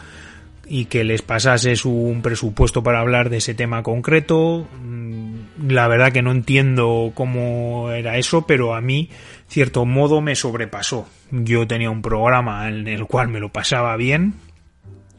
[0.68, 4.68] y que les pasases un presupuesto para hablar de ese tema concreto.
[4.84, 9.10] Mm, la verdad que no entiendo cómo era eso, pero a mí,
[9.48, 11.08] cierto modo, me sobrepasó.
[11.32, 14.34] Yo tenía un programa en el cual me lo pasaba bien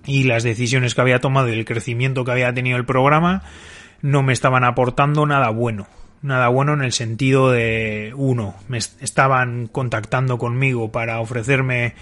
[0.06, 3.44] y las decisiones que había tomado y el crecimiento que había tenido el programa
[4.02, 5.88] no me estaban aportando nada bueno.
[6.22, 11.96] Nada bueno en el sentido de, uno, me estaban contactando conmigo para ofrecerme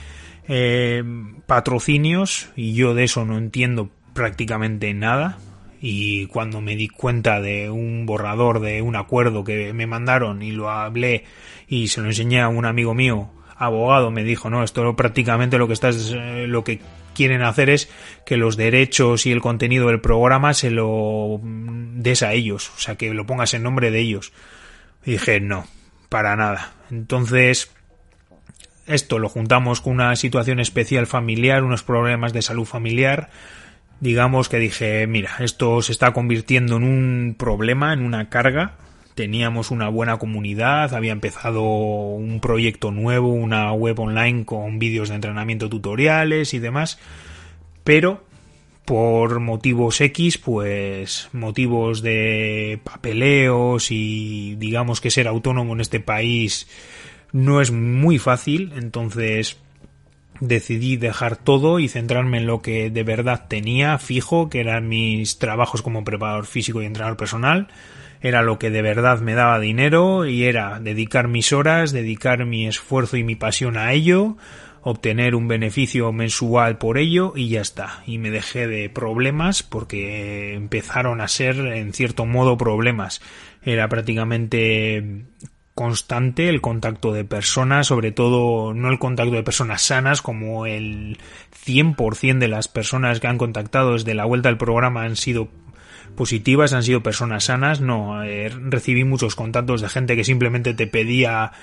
[0.48, 1.04] eh,
[1.46, 5.38] patrocinios y yo de eso no entiendo prácticamente nada
[5.82, 10.52] y cuando me di cuenta de un borrador de un acuerdo que me mandaron y
[10.52, 11.24] lo hablé
[11.68, 15.68] y se lo enseñé a un amigo mío abogado me dijo no esto prácticamente lo
[15.68, 16.82] que estás eh, lo que
[17.20, 17.90] quieren hacer es
[18.26, 22.96] que los derechos y el contenido del programa se lo des a ellos o sea
[22.96, 24.32] que lo pongas en nombre de ellos
[25.06, 25.68] y dije no
[26.10, 27.72] para nada entonces
[28.90, 33.30] esto lo juntamos con una situación especial familiar, unos problemas de salud familiar,
[34.00, 38.74] digamos que dije, mira, esto se está convirtiendo en un problema, en una carga.
[39.20, 45.16] Teníamos una buena comunidad, había empezado un proyecto nuevo, una web online con vídeos de
[45.16, 47.00] entrenamiento tutoriales y demás,
[47.84, 48.24] pero
[48.86, 56.70] por motivos X, pues motivos de papeleos y digamos que ser autónomo en este país
[57.34, 59.58] no es muy fácil, entonces
[60.40, 65.40] decidí dejar todo y centrarme en lo que de verdad tenía fijo, que eran mis
[65.40, 67.68] trabajos como preparador físico y entrenador personal.
[68.22, 72.68] Era lo que de verdad me daba dinero y era dedicar mis horas, dedicar mi
[72.68, 74.36] esfuerzo y mi pasión a ello,
[74.82, 78.04] obtener un beneficio mensual por ello y ya está.
[78.06, 83.22] Y me dejé de problemas porque empezaron a ser en cierto modo problemas.
[83.64, 85.26] Era prácticamente
[85.80, 91.18] constante el contacto de personas, sobre todo no el contacto de personas sanas, como el
[91.66, 95.48] 100% de las personas que han contactado desde la vuelta al programa han sido
[96.20, 100.86] positivas, han sido personas sanas, no, eh, recibí muchos contactos de gente que simplemente te
[100.86, 101.54] pedía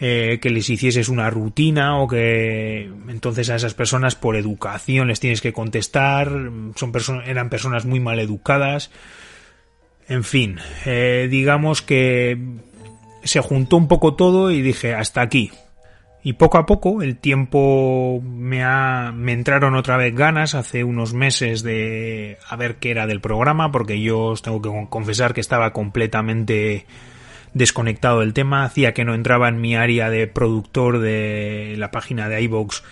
[0.00, 5.20] eh, que les hicieses una rutina o que entonces a esas personas por educación les
[5.20, 6.28] tienes que contestar,
[6.74, 8.90] son personas, eran personas muy mal educadas,
[10.08, 12.36] en fin, eh, digamos que
[13.22, 15.52] se juntó un poco todo y dije hasta aquí.
[16.22, 21.14] Y poco a poco el tiempo me ha, me entraron otra vez ganas hace unos
[21.14, 25.40] meses de a ver qué era del programa porque yo os tengo que confesar que
[25.40, 26.84] estaba completamente
[27.54, 32.28] desconectado del tema, hacía que no entraba en mi área de productor de la página
[32.28, 32.82] de iVoox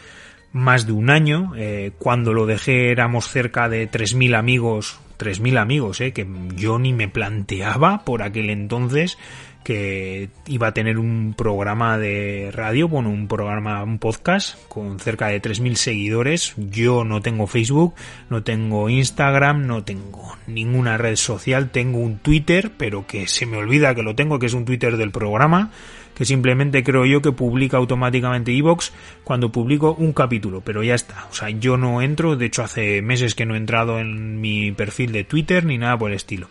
[0.53, 6.01] más de un año, eh, cuando lo dejé éramos cerca de 3.000 amigos, 3.000 amigos,
[6.01, 9.19] eh, que yo ni me planteaba por aquel entonces
[9.65, 15.29] que iba a tener un programa de radio, bueno, un programa, un podcast con cerca
[15.29, 16.55] de 3.000 seguidores.
[16.57, 17.95] Yo no tengo Facebook,
[18.31, 23.59] no tengo Instagram, no tengo ninguna red social, tengo un Twitter, pero que se me
[23.59, 25.71] olvida que lo tengo, que es un Twitter del programa,
[26.15, 28.93] que simplemente creo yo que publica automáticamente Evox
[29.23, 31.27] cuando publico un capítulo, pero ya está.
[31.31, 34.73] O sea, yo no entro, de hecho hace meses que no he entrado en mi
[34.73, 36.49] perfil de Twitter ni nada por el estilo.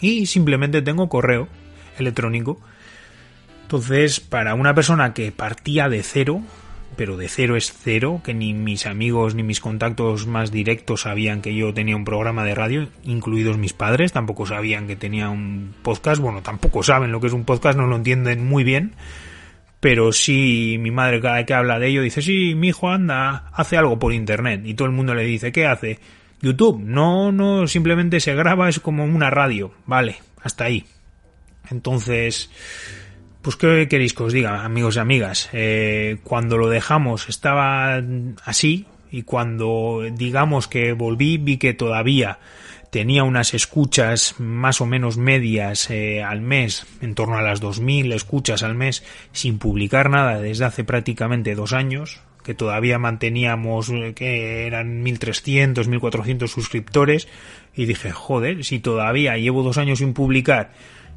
[0.00, 1.48] Y simplemente tengo correo,
[1.98, 2.60] electrónico.
[3.62, 6.42] Entonces, para una persona que partía de cero,
[6.96, 11.40] pero de cero es cero, que ni mis amigos ni mis contactos más directos sabían
[11.40, 15.74] que yo tenía un programa de radio, incluidos mis padres, tampoco sabían que tenía un
[15.82, 18.92] podcast, bueno, tampoco saben lo que es un podcast, no lo entienden muy bien,
[19.80, 23.50] pero sí mi madre cada vez que habla de ello dice, sí, mi hijo anda,
[23.52, 25.98] hace algo por internet y todo el mundo le dice, ¿qué hace?
[26.40, 30.84] YouTube, no, no, simplemente se graba, es como una radio, vale, hasta ahí.
[31.70, 32.50] Entonces,
[33.42, 38.00] pues qué queréis que os diga, amigos y amigas, eh, cuando lo dejamos estaba
[38.44, 42.38] así y cuando digamos que volví vi que todavía
[42.92, 48.12] tenía unas escuchas más o menos medias eh, al mes, en torno a las 2.000
[48.12, 54.12] escuchas al mes, sin publicar nada desde hace prácticamente dos años, que todavía manteníamos eh,
[54.14, 57.28] que eran 1.300, 1.400 suscriptores,
[57.74, 60.72] y dije, joder, si todavía llevo dos años sin publicar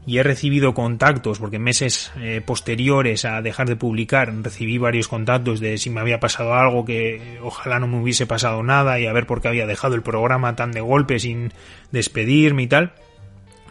[0.07, 5.59] y he recibido contactos, porque meses eh, posteriores a dejar de publicar recibí varios contactos
[5.59, 9.13] de si me había pasado algo que ojalá no me hubiese pasado nada y a
[9.13, 11.53] ver por qué había dejado el programa tan de golpe sin
[11.91, 12.93] despedirme y tal.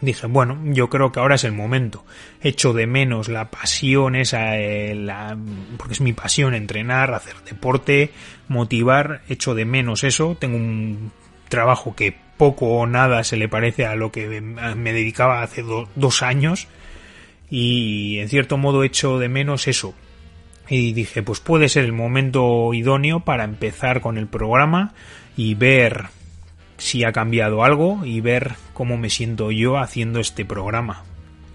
[0.01, 2.03] Dije, bueno, yo creo que ahora es el momento.
[2.41, 5.37] Echo de menos la pasión esa, eh, la,
[5.77, 8.11] porque es mi pasión entrenar, hacer deporte,
[8.49, 10.35] motivar, echo de menos eso.
[10.37, 11.13] Tengo un
[11.47, 15.63] trabajo que poco o nada se le parece a lo que me dedicaba hace
[15.95, 16.67] dos años
[17.49, 19.93] y en cierto modo echo de menos eso.
[20.67, 24.93] Y dije, pues puede ser el momento idóneo para empezar con el programa
[25.37, 26.05] y ver
[26.77, 31.03] si ha cambiado algo y ver cómo me siento yo haciendo este programa.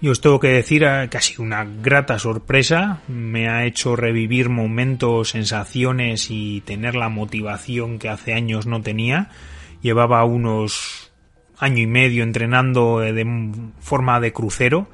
[0.02, 3.96] Y os tengo que decir eh, que ha sido una grata sorpresa, me ha hecho
[3.96, 9.28] revivir momentos, sensaciones y tener la motivación que hace años no tenía
[9.82, 11.10] llevaba unos
[11.58, 14.88] año y medio entrenando de forma de crucero.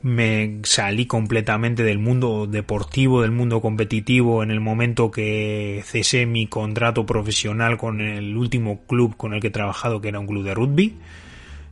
[0.00, 6.46] Me salí completamente del mundo deportivo, del mundo competitivo en el momento que cesé mi
[6.46, 10.44] contrato profesional con el último club con el que he trabajado, que era un club
[10.44, 10.96] de rugby.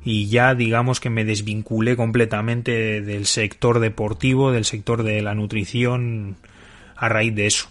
[0.05, 6.37] Y ya digamos que me desvinculé completamente del sector deportivo, del sector de la nutrición
[6.96, 7.68] a raíz de eso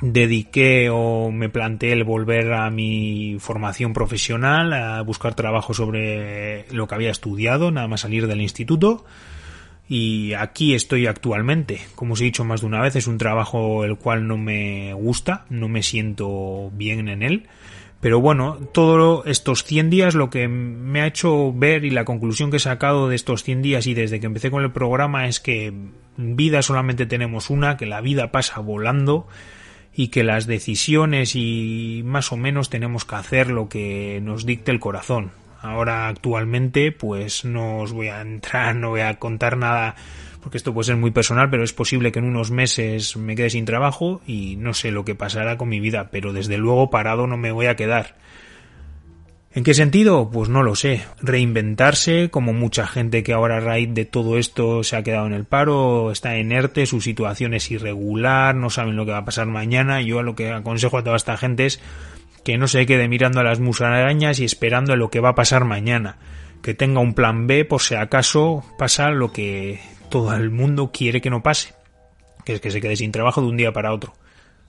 [0.00, 6.86] dediqué o me planteé el volver a mi formación profesional, a buscar trabajo sobre lo
[6.86, 9.04] que había estudiado, nada más salir del instituto.
[9.88, 11.80] Y aquí estoy actualmente.
[11.94, 14.94] Como os he dicho más de una vez, es un trabajo el cual no me
[14.94, 17.48] gusta, no me siento bien en él.
[18.00, 22.50] Pero bueno, todos estos 100 días lo que me ha hecho ver y la conclusión
[22.50, 25.40] que he sacado de estos 100 días y desde que empecé con el programa es
[25.40, 25.72] que
[26.18, 29.26] vida solamente tenemos una, que la vida pasa volando
[29.94, 34.72] y que las decisiones y más o menos tenemos que hacer lo que nos dicte
[34.72, 35.30] el corazón.
[35.60, 39.94] Ahora actualmente pues no os voy a entrar, no voy a contar nada
[40.44, 43.48] porque esto puede ser muy personal, pero es posible que en unos meses me quede
[43.48, 47.26] sin trabajo y no sé lo que pasará con mi vida, pero desde luego parado
[47.26, 48.16] no me voy a quedar.
[49.56, 50.30] ¿En qué sentido?
[50.32, 51.04] Pues no lo sé.
[51.22, 55.32] Reinventarse, como mucha gente que ahora a raíz de todo esto se ha quedado en
[55.32, 59.46] el paro, está inerte, su situación es irregular, no saben lo que va a pasar
[59.46, 60.02] mañana.
[60.02, 61.80] Yo lo que aconsejo a toda esta gente es
[62.42, 65.34] que no se quede mirando a las musarañas y esperando a lo que va a
[65.36, 66.18] pasar mañana.
[66.60, 69.78] Que tenga un plan B por si acaso pasa lo que
[70.10, 71.74] todo el mundo quiere que no pase.
[72.44, 74.14] Que es que se quede sin trabajo de un día para otro.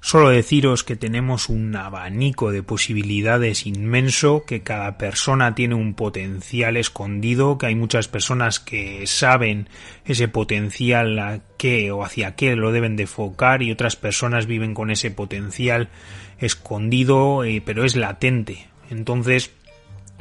[0.06, 6.78] Solo deciros que tenemos un abanico de posibilidades inmenso, que cada persona tiene un potencial
[6.78, 9.68] escondido, que hay muchas personas que saben
[10.06, 14.76] ese potencial a qué o hacia qué lo deben de enfocar y otras personas viven
[14.76, 15.90] con ese potencial
[16.38, 18.68] escondido, eh, pero es latente.
[18.92, 19.54] Entonces,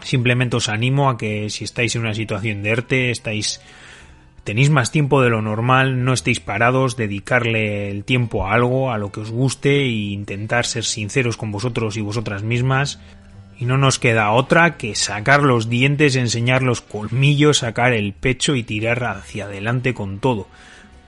[0.03, 3.61] simplemente os animo a que si estáis en una situación de ERTE, estáis
[4.44, 8.98] tenéis más tiempo de lo normal, no estéis parados, dedicarle el tiempo a algo, a
[8.98, 13.00] lo que os guste e intentar ser sinceros con vosotros y vosotras mismas.
[13.59, 18.54] Y no nos queda otra que sacar los dientes, enseñar los colmillos, sacar el pecho
[18.54, 20.46] y tirar hacia adelante con todo.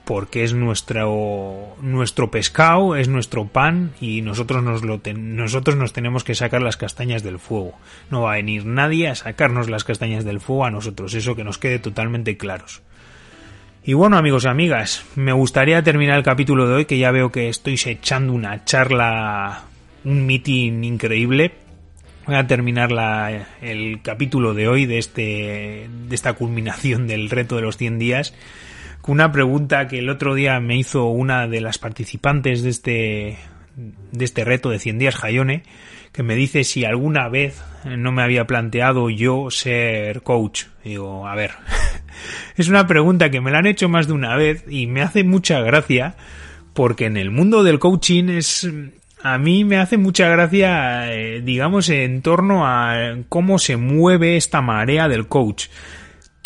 [0.05, 6.23] Porque es nuestro, nuestro pescado, es nuestro pan y nosotros nos, lo nosotros nos tenemos
[6.23, 7.73] que sacar las castañas del fuego.
[8.09, 11.43] No va a venir nadie a sacarnos las castañas del fuego a nosotros, eso que
[11.43, 12.81] nos quede totalmente claros.
[13.87, 17.31] Y bueno, amigos y amigas, me gustaría terminar el capítulo de hoy, que ya veo
[17.31, 19.63] que estoy echando una charla,
[20.03, 21.53] un meeting increíble.
[22.25, 27.55] Voy a terminar la, el capítulo de hoy, de, este, de esta culminación del reto
[27.55, 28.33] de los 100 días,
[28.99, 33.37] con una pregunta que el otro día me hizo una de las participantes de este,
[34.11, 35.63] de este reto de 100 días, Jayone,
[36.17, 40.63] que me dice si alguna vez no me había planteado yo ser coach.
[40.83, 41.51] digo, a ver,
[42.57, 45.23] es una pregunta que me la han hecho más de una vez y me hace
[45.23, 46.15] mucha gracia
[46.73, 48.67] porque en el mundo del coaching es
[49.21, 54.59] a mí me hace mucha gracia, eh, digamos, en torno a cómo se mueve esta
[54.63, 55.67] marea del coach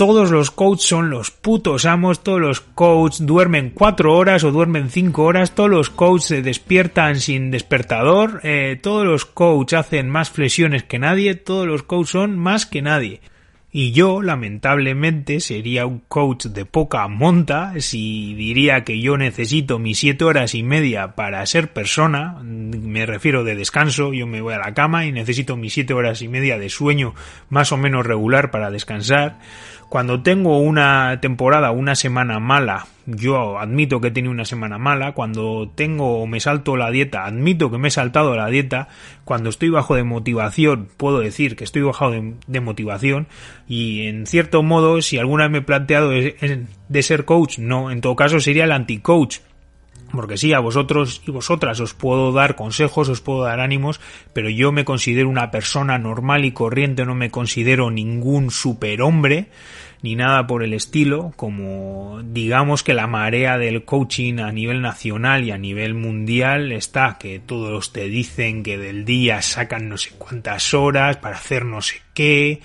[0.02, 4.90] todos los coaches son los putos amos, todos los coaches duermen cuatro horas o duermen
[4.90, 10.32] cinco horas, todos los coaches se despiertan sin despertador, eh, todos los coaches hacen más
[10.32, 13.22] flexiones que nadie, todos los coaches son más que nadie.
[13.74, 20.00] Y yo, lamentablemente, sería un coach de poca monta si diría que yo necesito mis
[20.00, 24.60] siete horas y media para ser persona, me refiero de descanso, yo me voy a
[24.60, 27.16] la cama y necesito mis siete horas y media de sueño
[27.50, 29.40] más o menos regular para descansar,
[29.92, 35.12] cuando tengo una temporada, una semana mala, yo admito que he tenido una semana mala.
[35.12, 38.88] Cuando tengo o me salto la dieta, admito que me he saltado la dieta.
[39.26, 43.28] Cuando estoy bajo de motivación, puedo decir que estoy bajo de, motivación.
[43.68, 47.92] Y en cierto modo, si alguna vez me he planteado de, de ser coach, no,
[47.92, 49.40] en todo caso sería el anti-coach
[50.12, 54.00] porque sí, a vosotros y vosotras os puedo dar consejos, os puedo dar ánimos,
[54.34, 59.48] pero yo me considero una persona normal y corriente, no me considero ningún superhombre
[60.02, 65.44] ni nada por el estilo, como digamos que la marea del coaching a nivel nacional
[65.44, 70.12] y a nivel mundial está, que todos te dicen que del día sacan no sé
[70.18, 72.62] cuántas horas para hacer no sé qué,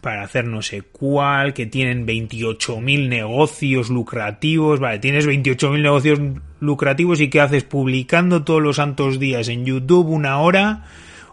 [0.00, 6.20] para hacer no sé cuál, que tienen 28.000 negocios lucrativos, vale, tienes 28.000 negocios
[6.60, 10.84] lucrativos y qué haces publicando todos los santos días en YouTube una hora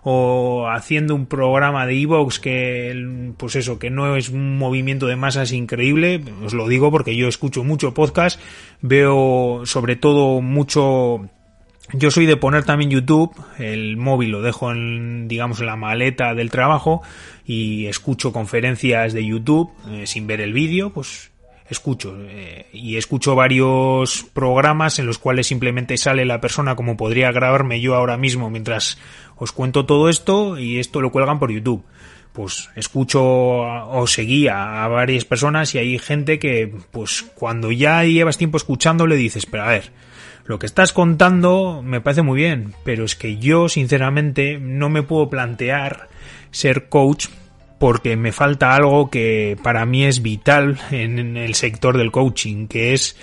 [0.07, 5.15] o haciendo un programa de Evox que pues eso que no es un movimiento de
[5.15, 8.39] masas increíble os lo digo porque yo escucho mucho podcast
[8.81, 11.27] veo sobre todo mucho
[11.93, 16.33] yo soy de poner también YouTube, el móvil lo dejo en, digamos, en la maleta
[16.33, 17.03] del trabajo
[17.45, 21.31] y escucho conferencias de YouTube eh, sin ver el vídeo, pues
[21.69, 22.15] escucho.
[22.19, 27.81] Eh, y escucho varios programas en los cuales simplemente sale la persona como podría grabarme
[27.81, 28.97] yo ahora mismo mientras
[29.35, 31.83] os cuento todo esto y esto lo cuelgan por YouTube.
[32.33, 38.37] Pues escucho o seguí a, varias personas y hay gente que, pues cuando ya llevas
[38.37, 39.93] tiempo escuchando le dices, pero a ver,
[40.43, 45.01] lo que estás contando me parece muy bien, pero es que yo sinceramente no me
[45.01, 46.09] puedo plantear
[46.51, 47.27] ser coach
[47.79, 52.93] porque me falta algo que para mí es vital en el sector del coaching, que
[52.93, 53.15] es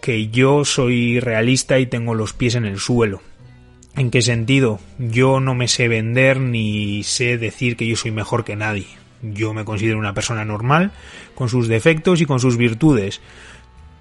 [0.00, 3.20] que yo soy realista y tengo los pies en el suelo.
[3.96, 4.78] ¿En qué sentido?
[4.98, 8.86] Yo no me sé vender ni sé decir que yo soy mejor que nadie.
[9.22, 10.92] Yo me considero una persona normal,
[11.34, 13.20] con sus defectos y con sus virtudes.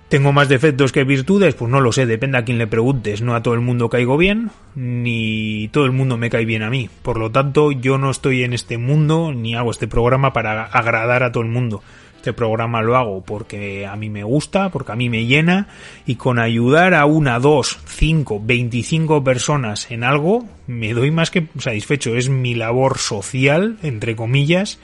[0.07, 1.55] ¿Tengo más defectos que virtudes?
[1.55, 3.21] Pues no lo sé, depende a quién le preguntes.
[3.21, 6.69] No a todo el mundo caigo bien, ni todo el mundo me cae bien a
[6.69, 6.89] mí.
[7.01, 11.23] Por lo tanto, yo no estoy en este mundo ni hago este programa para agradar
[11.23, 11.81] a todo el mundo.
[12.17, 15.67] Este programa lo hago porque a mí me gusta, porque a mí me llena
[16.05, 21.47] y con ayudar a una, dos, cinco, veinticinco personas en algo, me doy más que
[21.57, 22.15] satisfecho.
[22.15, 24.79] Es mi labor social, entre comillas,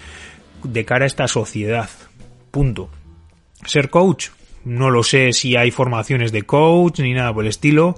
[0.63, 1.89] de cara a esta sociedad.
[2.51, 2.89] Punto.
[3.65, 4.29] Ser coach,
[4.65, 7.95] no lo sé si hay formaciones de coach ni nada por el estilo,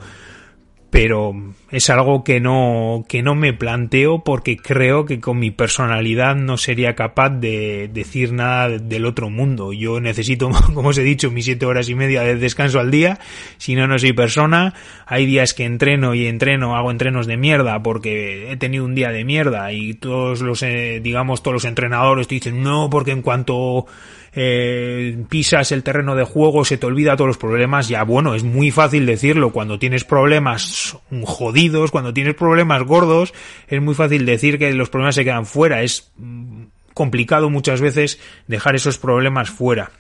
[0.90, 1.34] pero
[1.74, 6.56] es algo que no, que no me planteo porque creo que con mi personalidad no
[6.56, 9.74] sería capaz de decir nada del otro mundo.
[9.74, 13.20] Yo necesito, como os he dicho, mis siete horas y media de descanso al día,
[13.58, 14.76] si no, no soy persona.
[15.08, 19.10] Hay días que entreno y entreno, hago entrenos de mierda porque he tenido un día
[19.10, 23.24] de mierda y todos los, eh, digamos, todos los entrenadores te dicen no, porque en
[23.24, 23.88] cuanto
[24.36, 28.44] eh, pisas el terreno de juego, se te olvida todos los problemas, ya bueno, es
[28.44, 33.34] muy fácil decirlo cuando tienes problemas jodidos, cuando tienes problemas gordos,
[33.68, 38.20] es muy fácil decir que los problemas se quedan fuera, es mm, complicado muchas veces
[38.48, 39.92] dejar esos problemas fuera.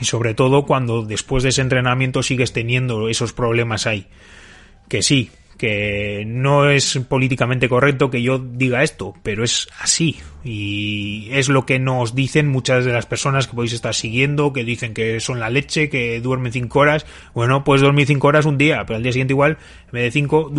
[0.00, 4.06] Y sobre todo cuando después de ese entrenamiento sigues teniendo esos problemas ahí.
[4.88, 5.30] Que sí,
[5.60, 11.66] que no es políticamente correcto que yo diga esto, pero es así y es lo
[11.66, 15.38] que nos dicen muchas de las personas que podéis estar siguiendo, que dicen que son
[15.38, 17.04] la leche, que duermen cinco horas.
[17.34, 19.58] Bueno, puedes dormir cinco horas un día, pero al día siguiente igual,
[19.88, 20.50] en vez de cinco,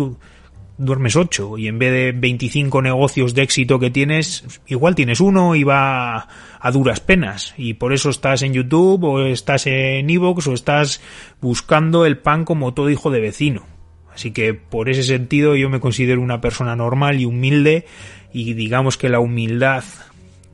[0.78, 5.56] duermes ocho y en vez de 25 negocios de éxito que tienes, igual tienes uno
[5.56, 6.28] y va
[6.60, 11.00] a duras penas y por eso estás en YouTube o estás en Evox o estás
[11.40, 13.71] buscando el pan como todo hijo de vecino.
[14.14, 17.86] Así que por ese sentido yo me considero una persona normal y humilde
[18.32, 19.84] y digamos que la humildad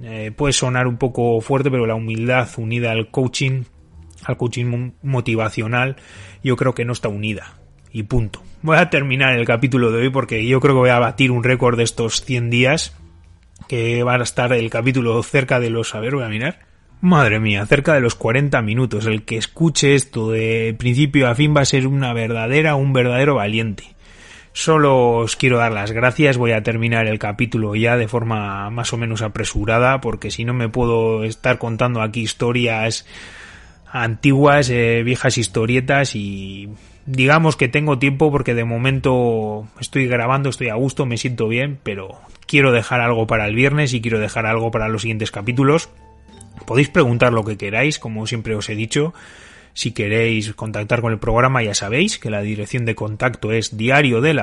[0.03, 3.65] eh, puede sonar un poco fuerte, pero la humildad unida al coaching,
[4.25, 5.97] al coaching motivacional,
[6.43, 7.55] yo creo que no está unida.
[7.93, 8.43] Y punto.
[8.63, 11.43] Voy a terminar el capítulo de hoy porque yo creo que voy a batir un
[11.43, 12.97] récord de estos 100 días,
[13.67, 15.95] que va a estar el capítulo cerca de los...
[15.95, 16.68] A ver, voy a mirar.
[17.01, 19.07] Madre mía, cerca de los 40 minutos.
[19.07, 23.37] El que escuche esto de principio a fin va a ser una verdadera, un verdadero
[23.37, 23.95] valiente.
[24.53, 28.93] Solo os quiero dar las gracias, voy a terminar el capítulo ya de forma más
[28.93, 33.07] o menos apresurada, porque si no me puedo estar contando aquí historias
[33.87, 36.69] antiguas, eh, viejas historietas y
[37.07, 41.79] digamos que tengo tiempo porque de momento estoy grabando, estoy a gusto, me siento bien,
[41.85, 42.19] pero
[42.49, 45.91] quiero dejar algo para el viernes y quiero dejar algo para los siguientes capítulos.
[46.69, 49.15] Podéis preguntar lo que queráis, como siempre os he dicho.
[49.73, 54.21] Si queréis contactar con el programa ya sabéis que la dirección de contacto es diario
[54.21, 54.39] del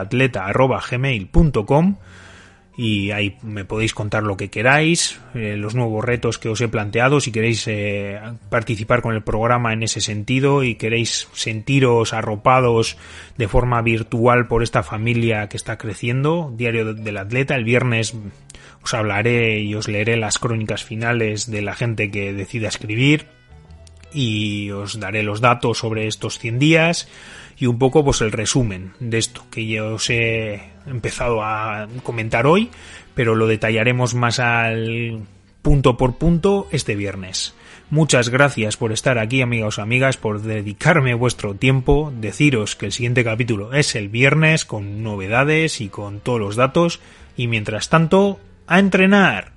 [2.78, 6.68] y ahí me podéis contar lo que queráis, eh, los nuevos retos que os he
[6.68, 8.20] planteado, si queréis eh,
[8.50, 12.98] participar con el programa en ese sentido y queréis sentiros arropados
[13.38, 18.16] de forma virtual por esta familia que está creciendo, Diario del Atleta, el viernes
[18.86, 23.26] os hablaré y os leeré las crónicas finales de la gente que decida escribir
[24.14, 27.08] y os daré los datos sobre estos 100 días
[27.58, 32.46] y un poco pues el resumen de esto que yo os he empezado a comentar
[32.46, 32.70] hoy,
[33.16, 35.24] pero lo detallaremos más al
[35.64, 37.56] punto por punto este viernes.
[37.90, 42.92] Muchas gracias por estar aquí, amigos o amigas, por dedicarme vuestro tiempo, deciros que el
[42.92, 47.00] siguiente capítulo es el viernes con novedades y con todos los datos,
[47.36, 49.55] y mientras tanto, a entrenar.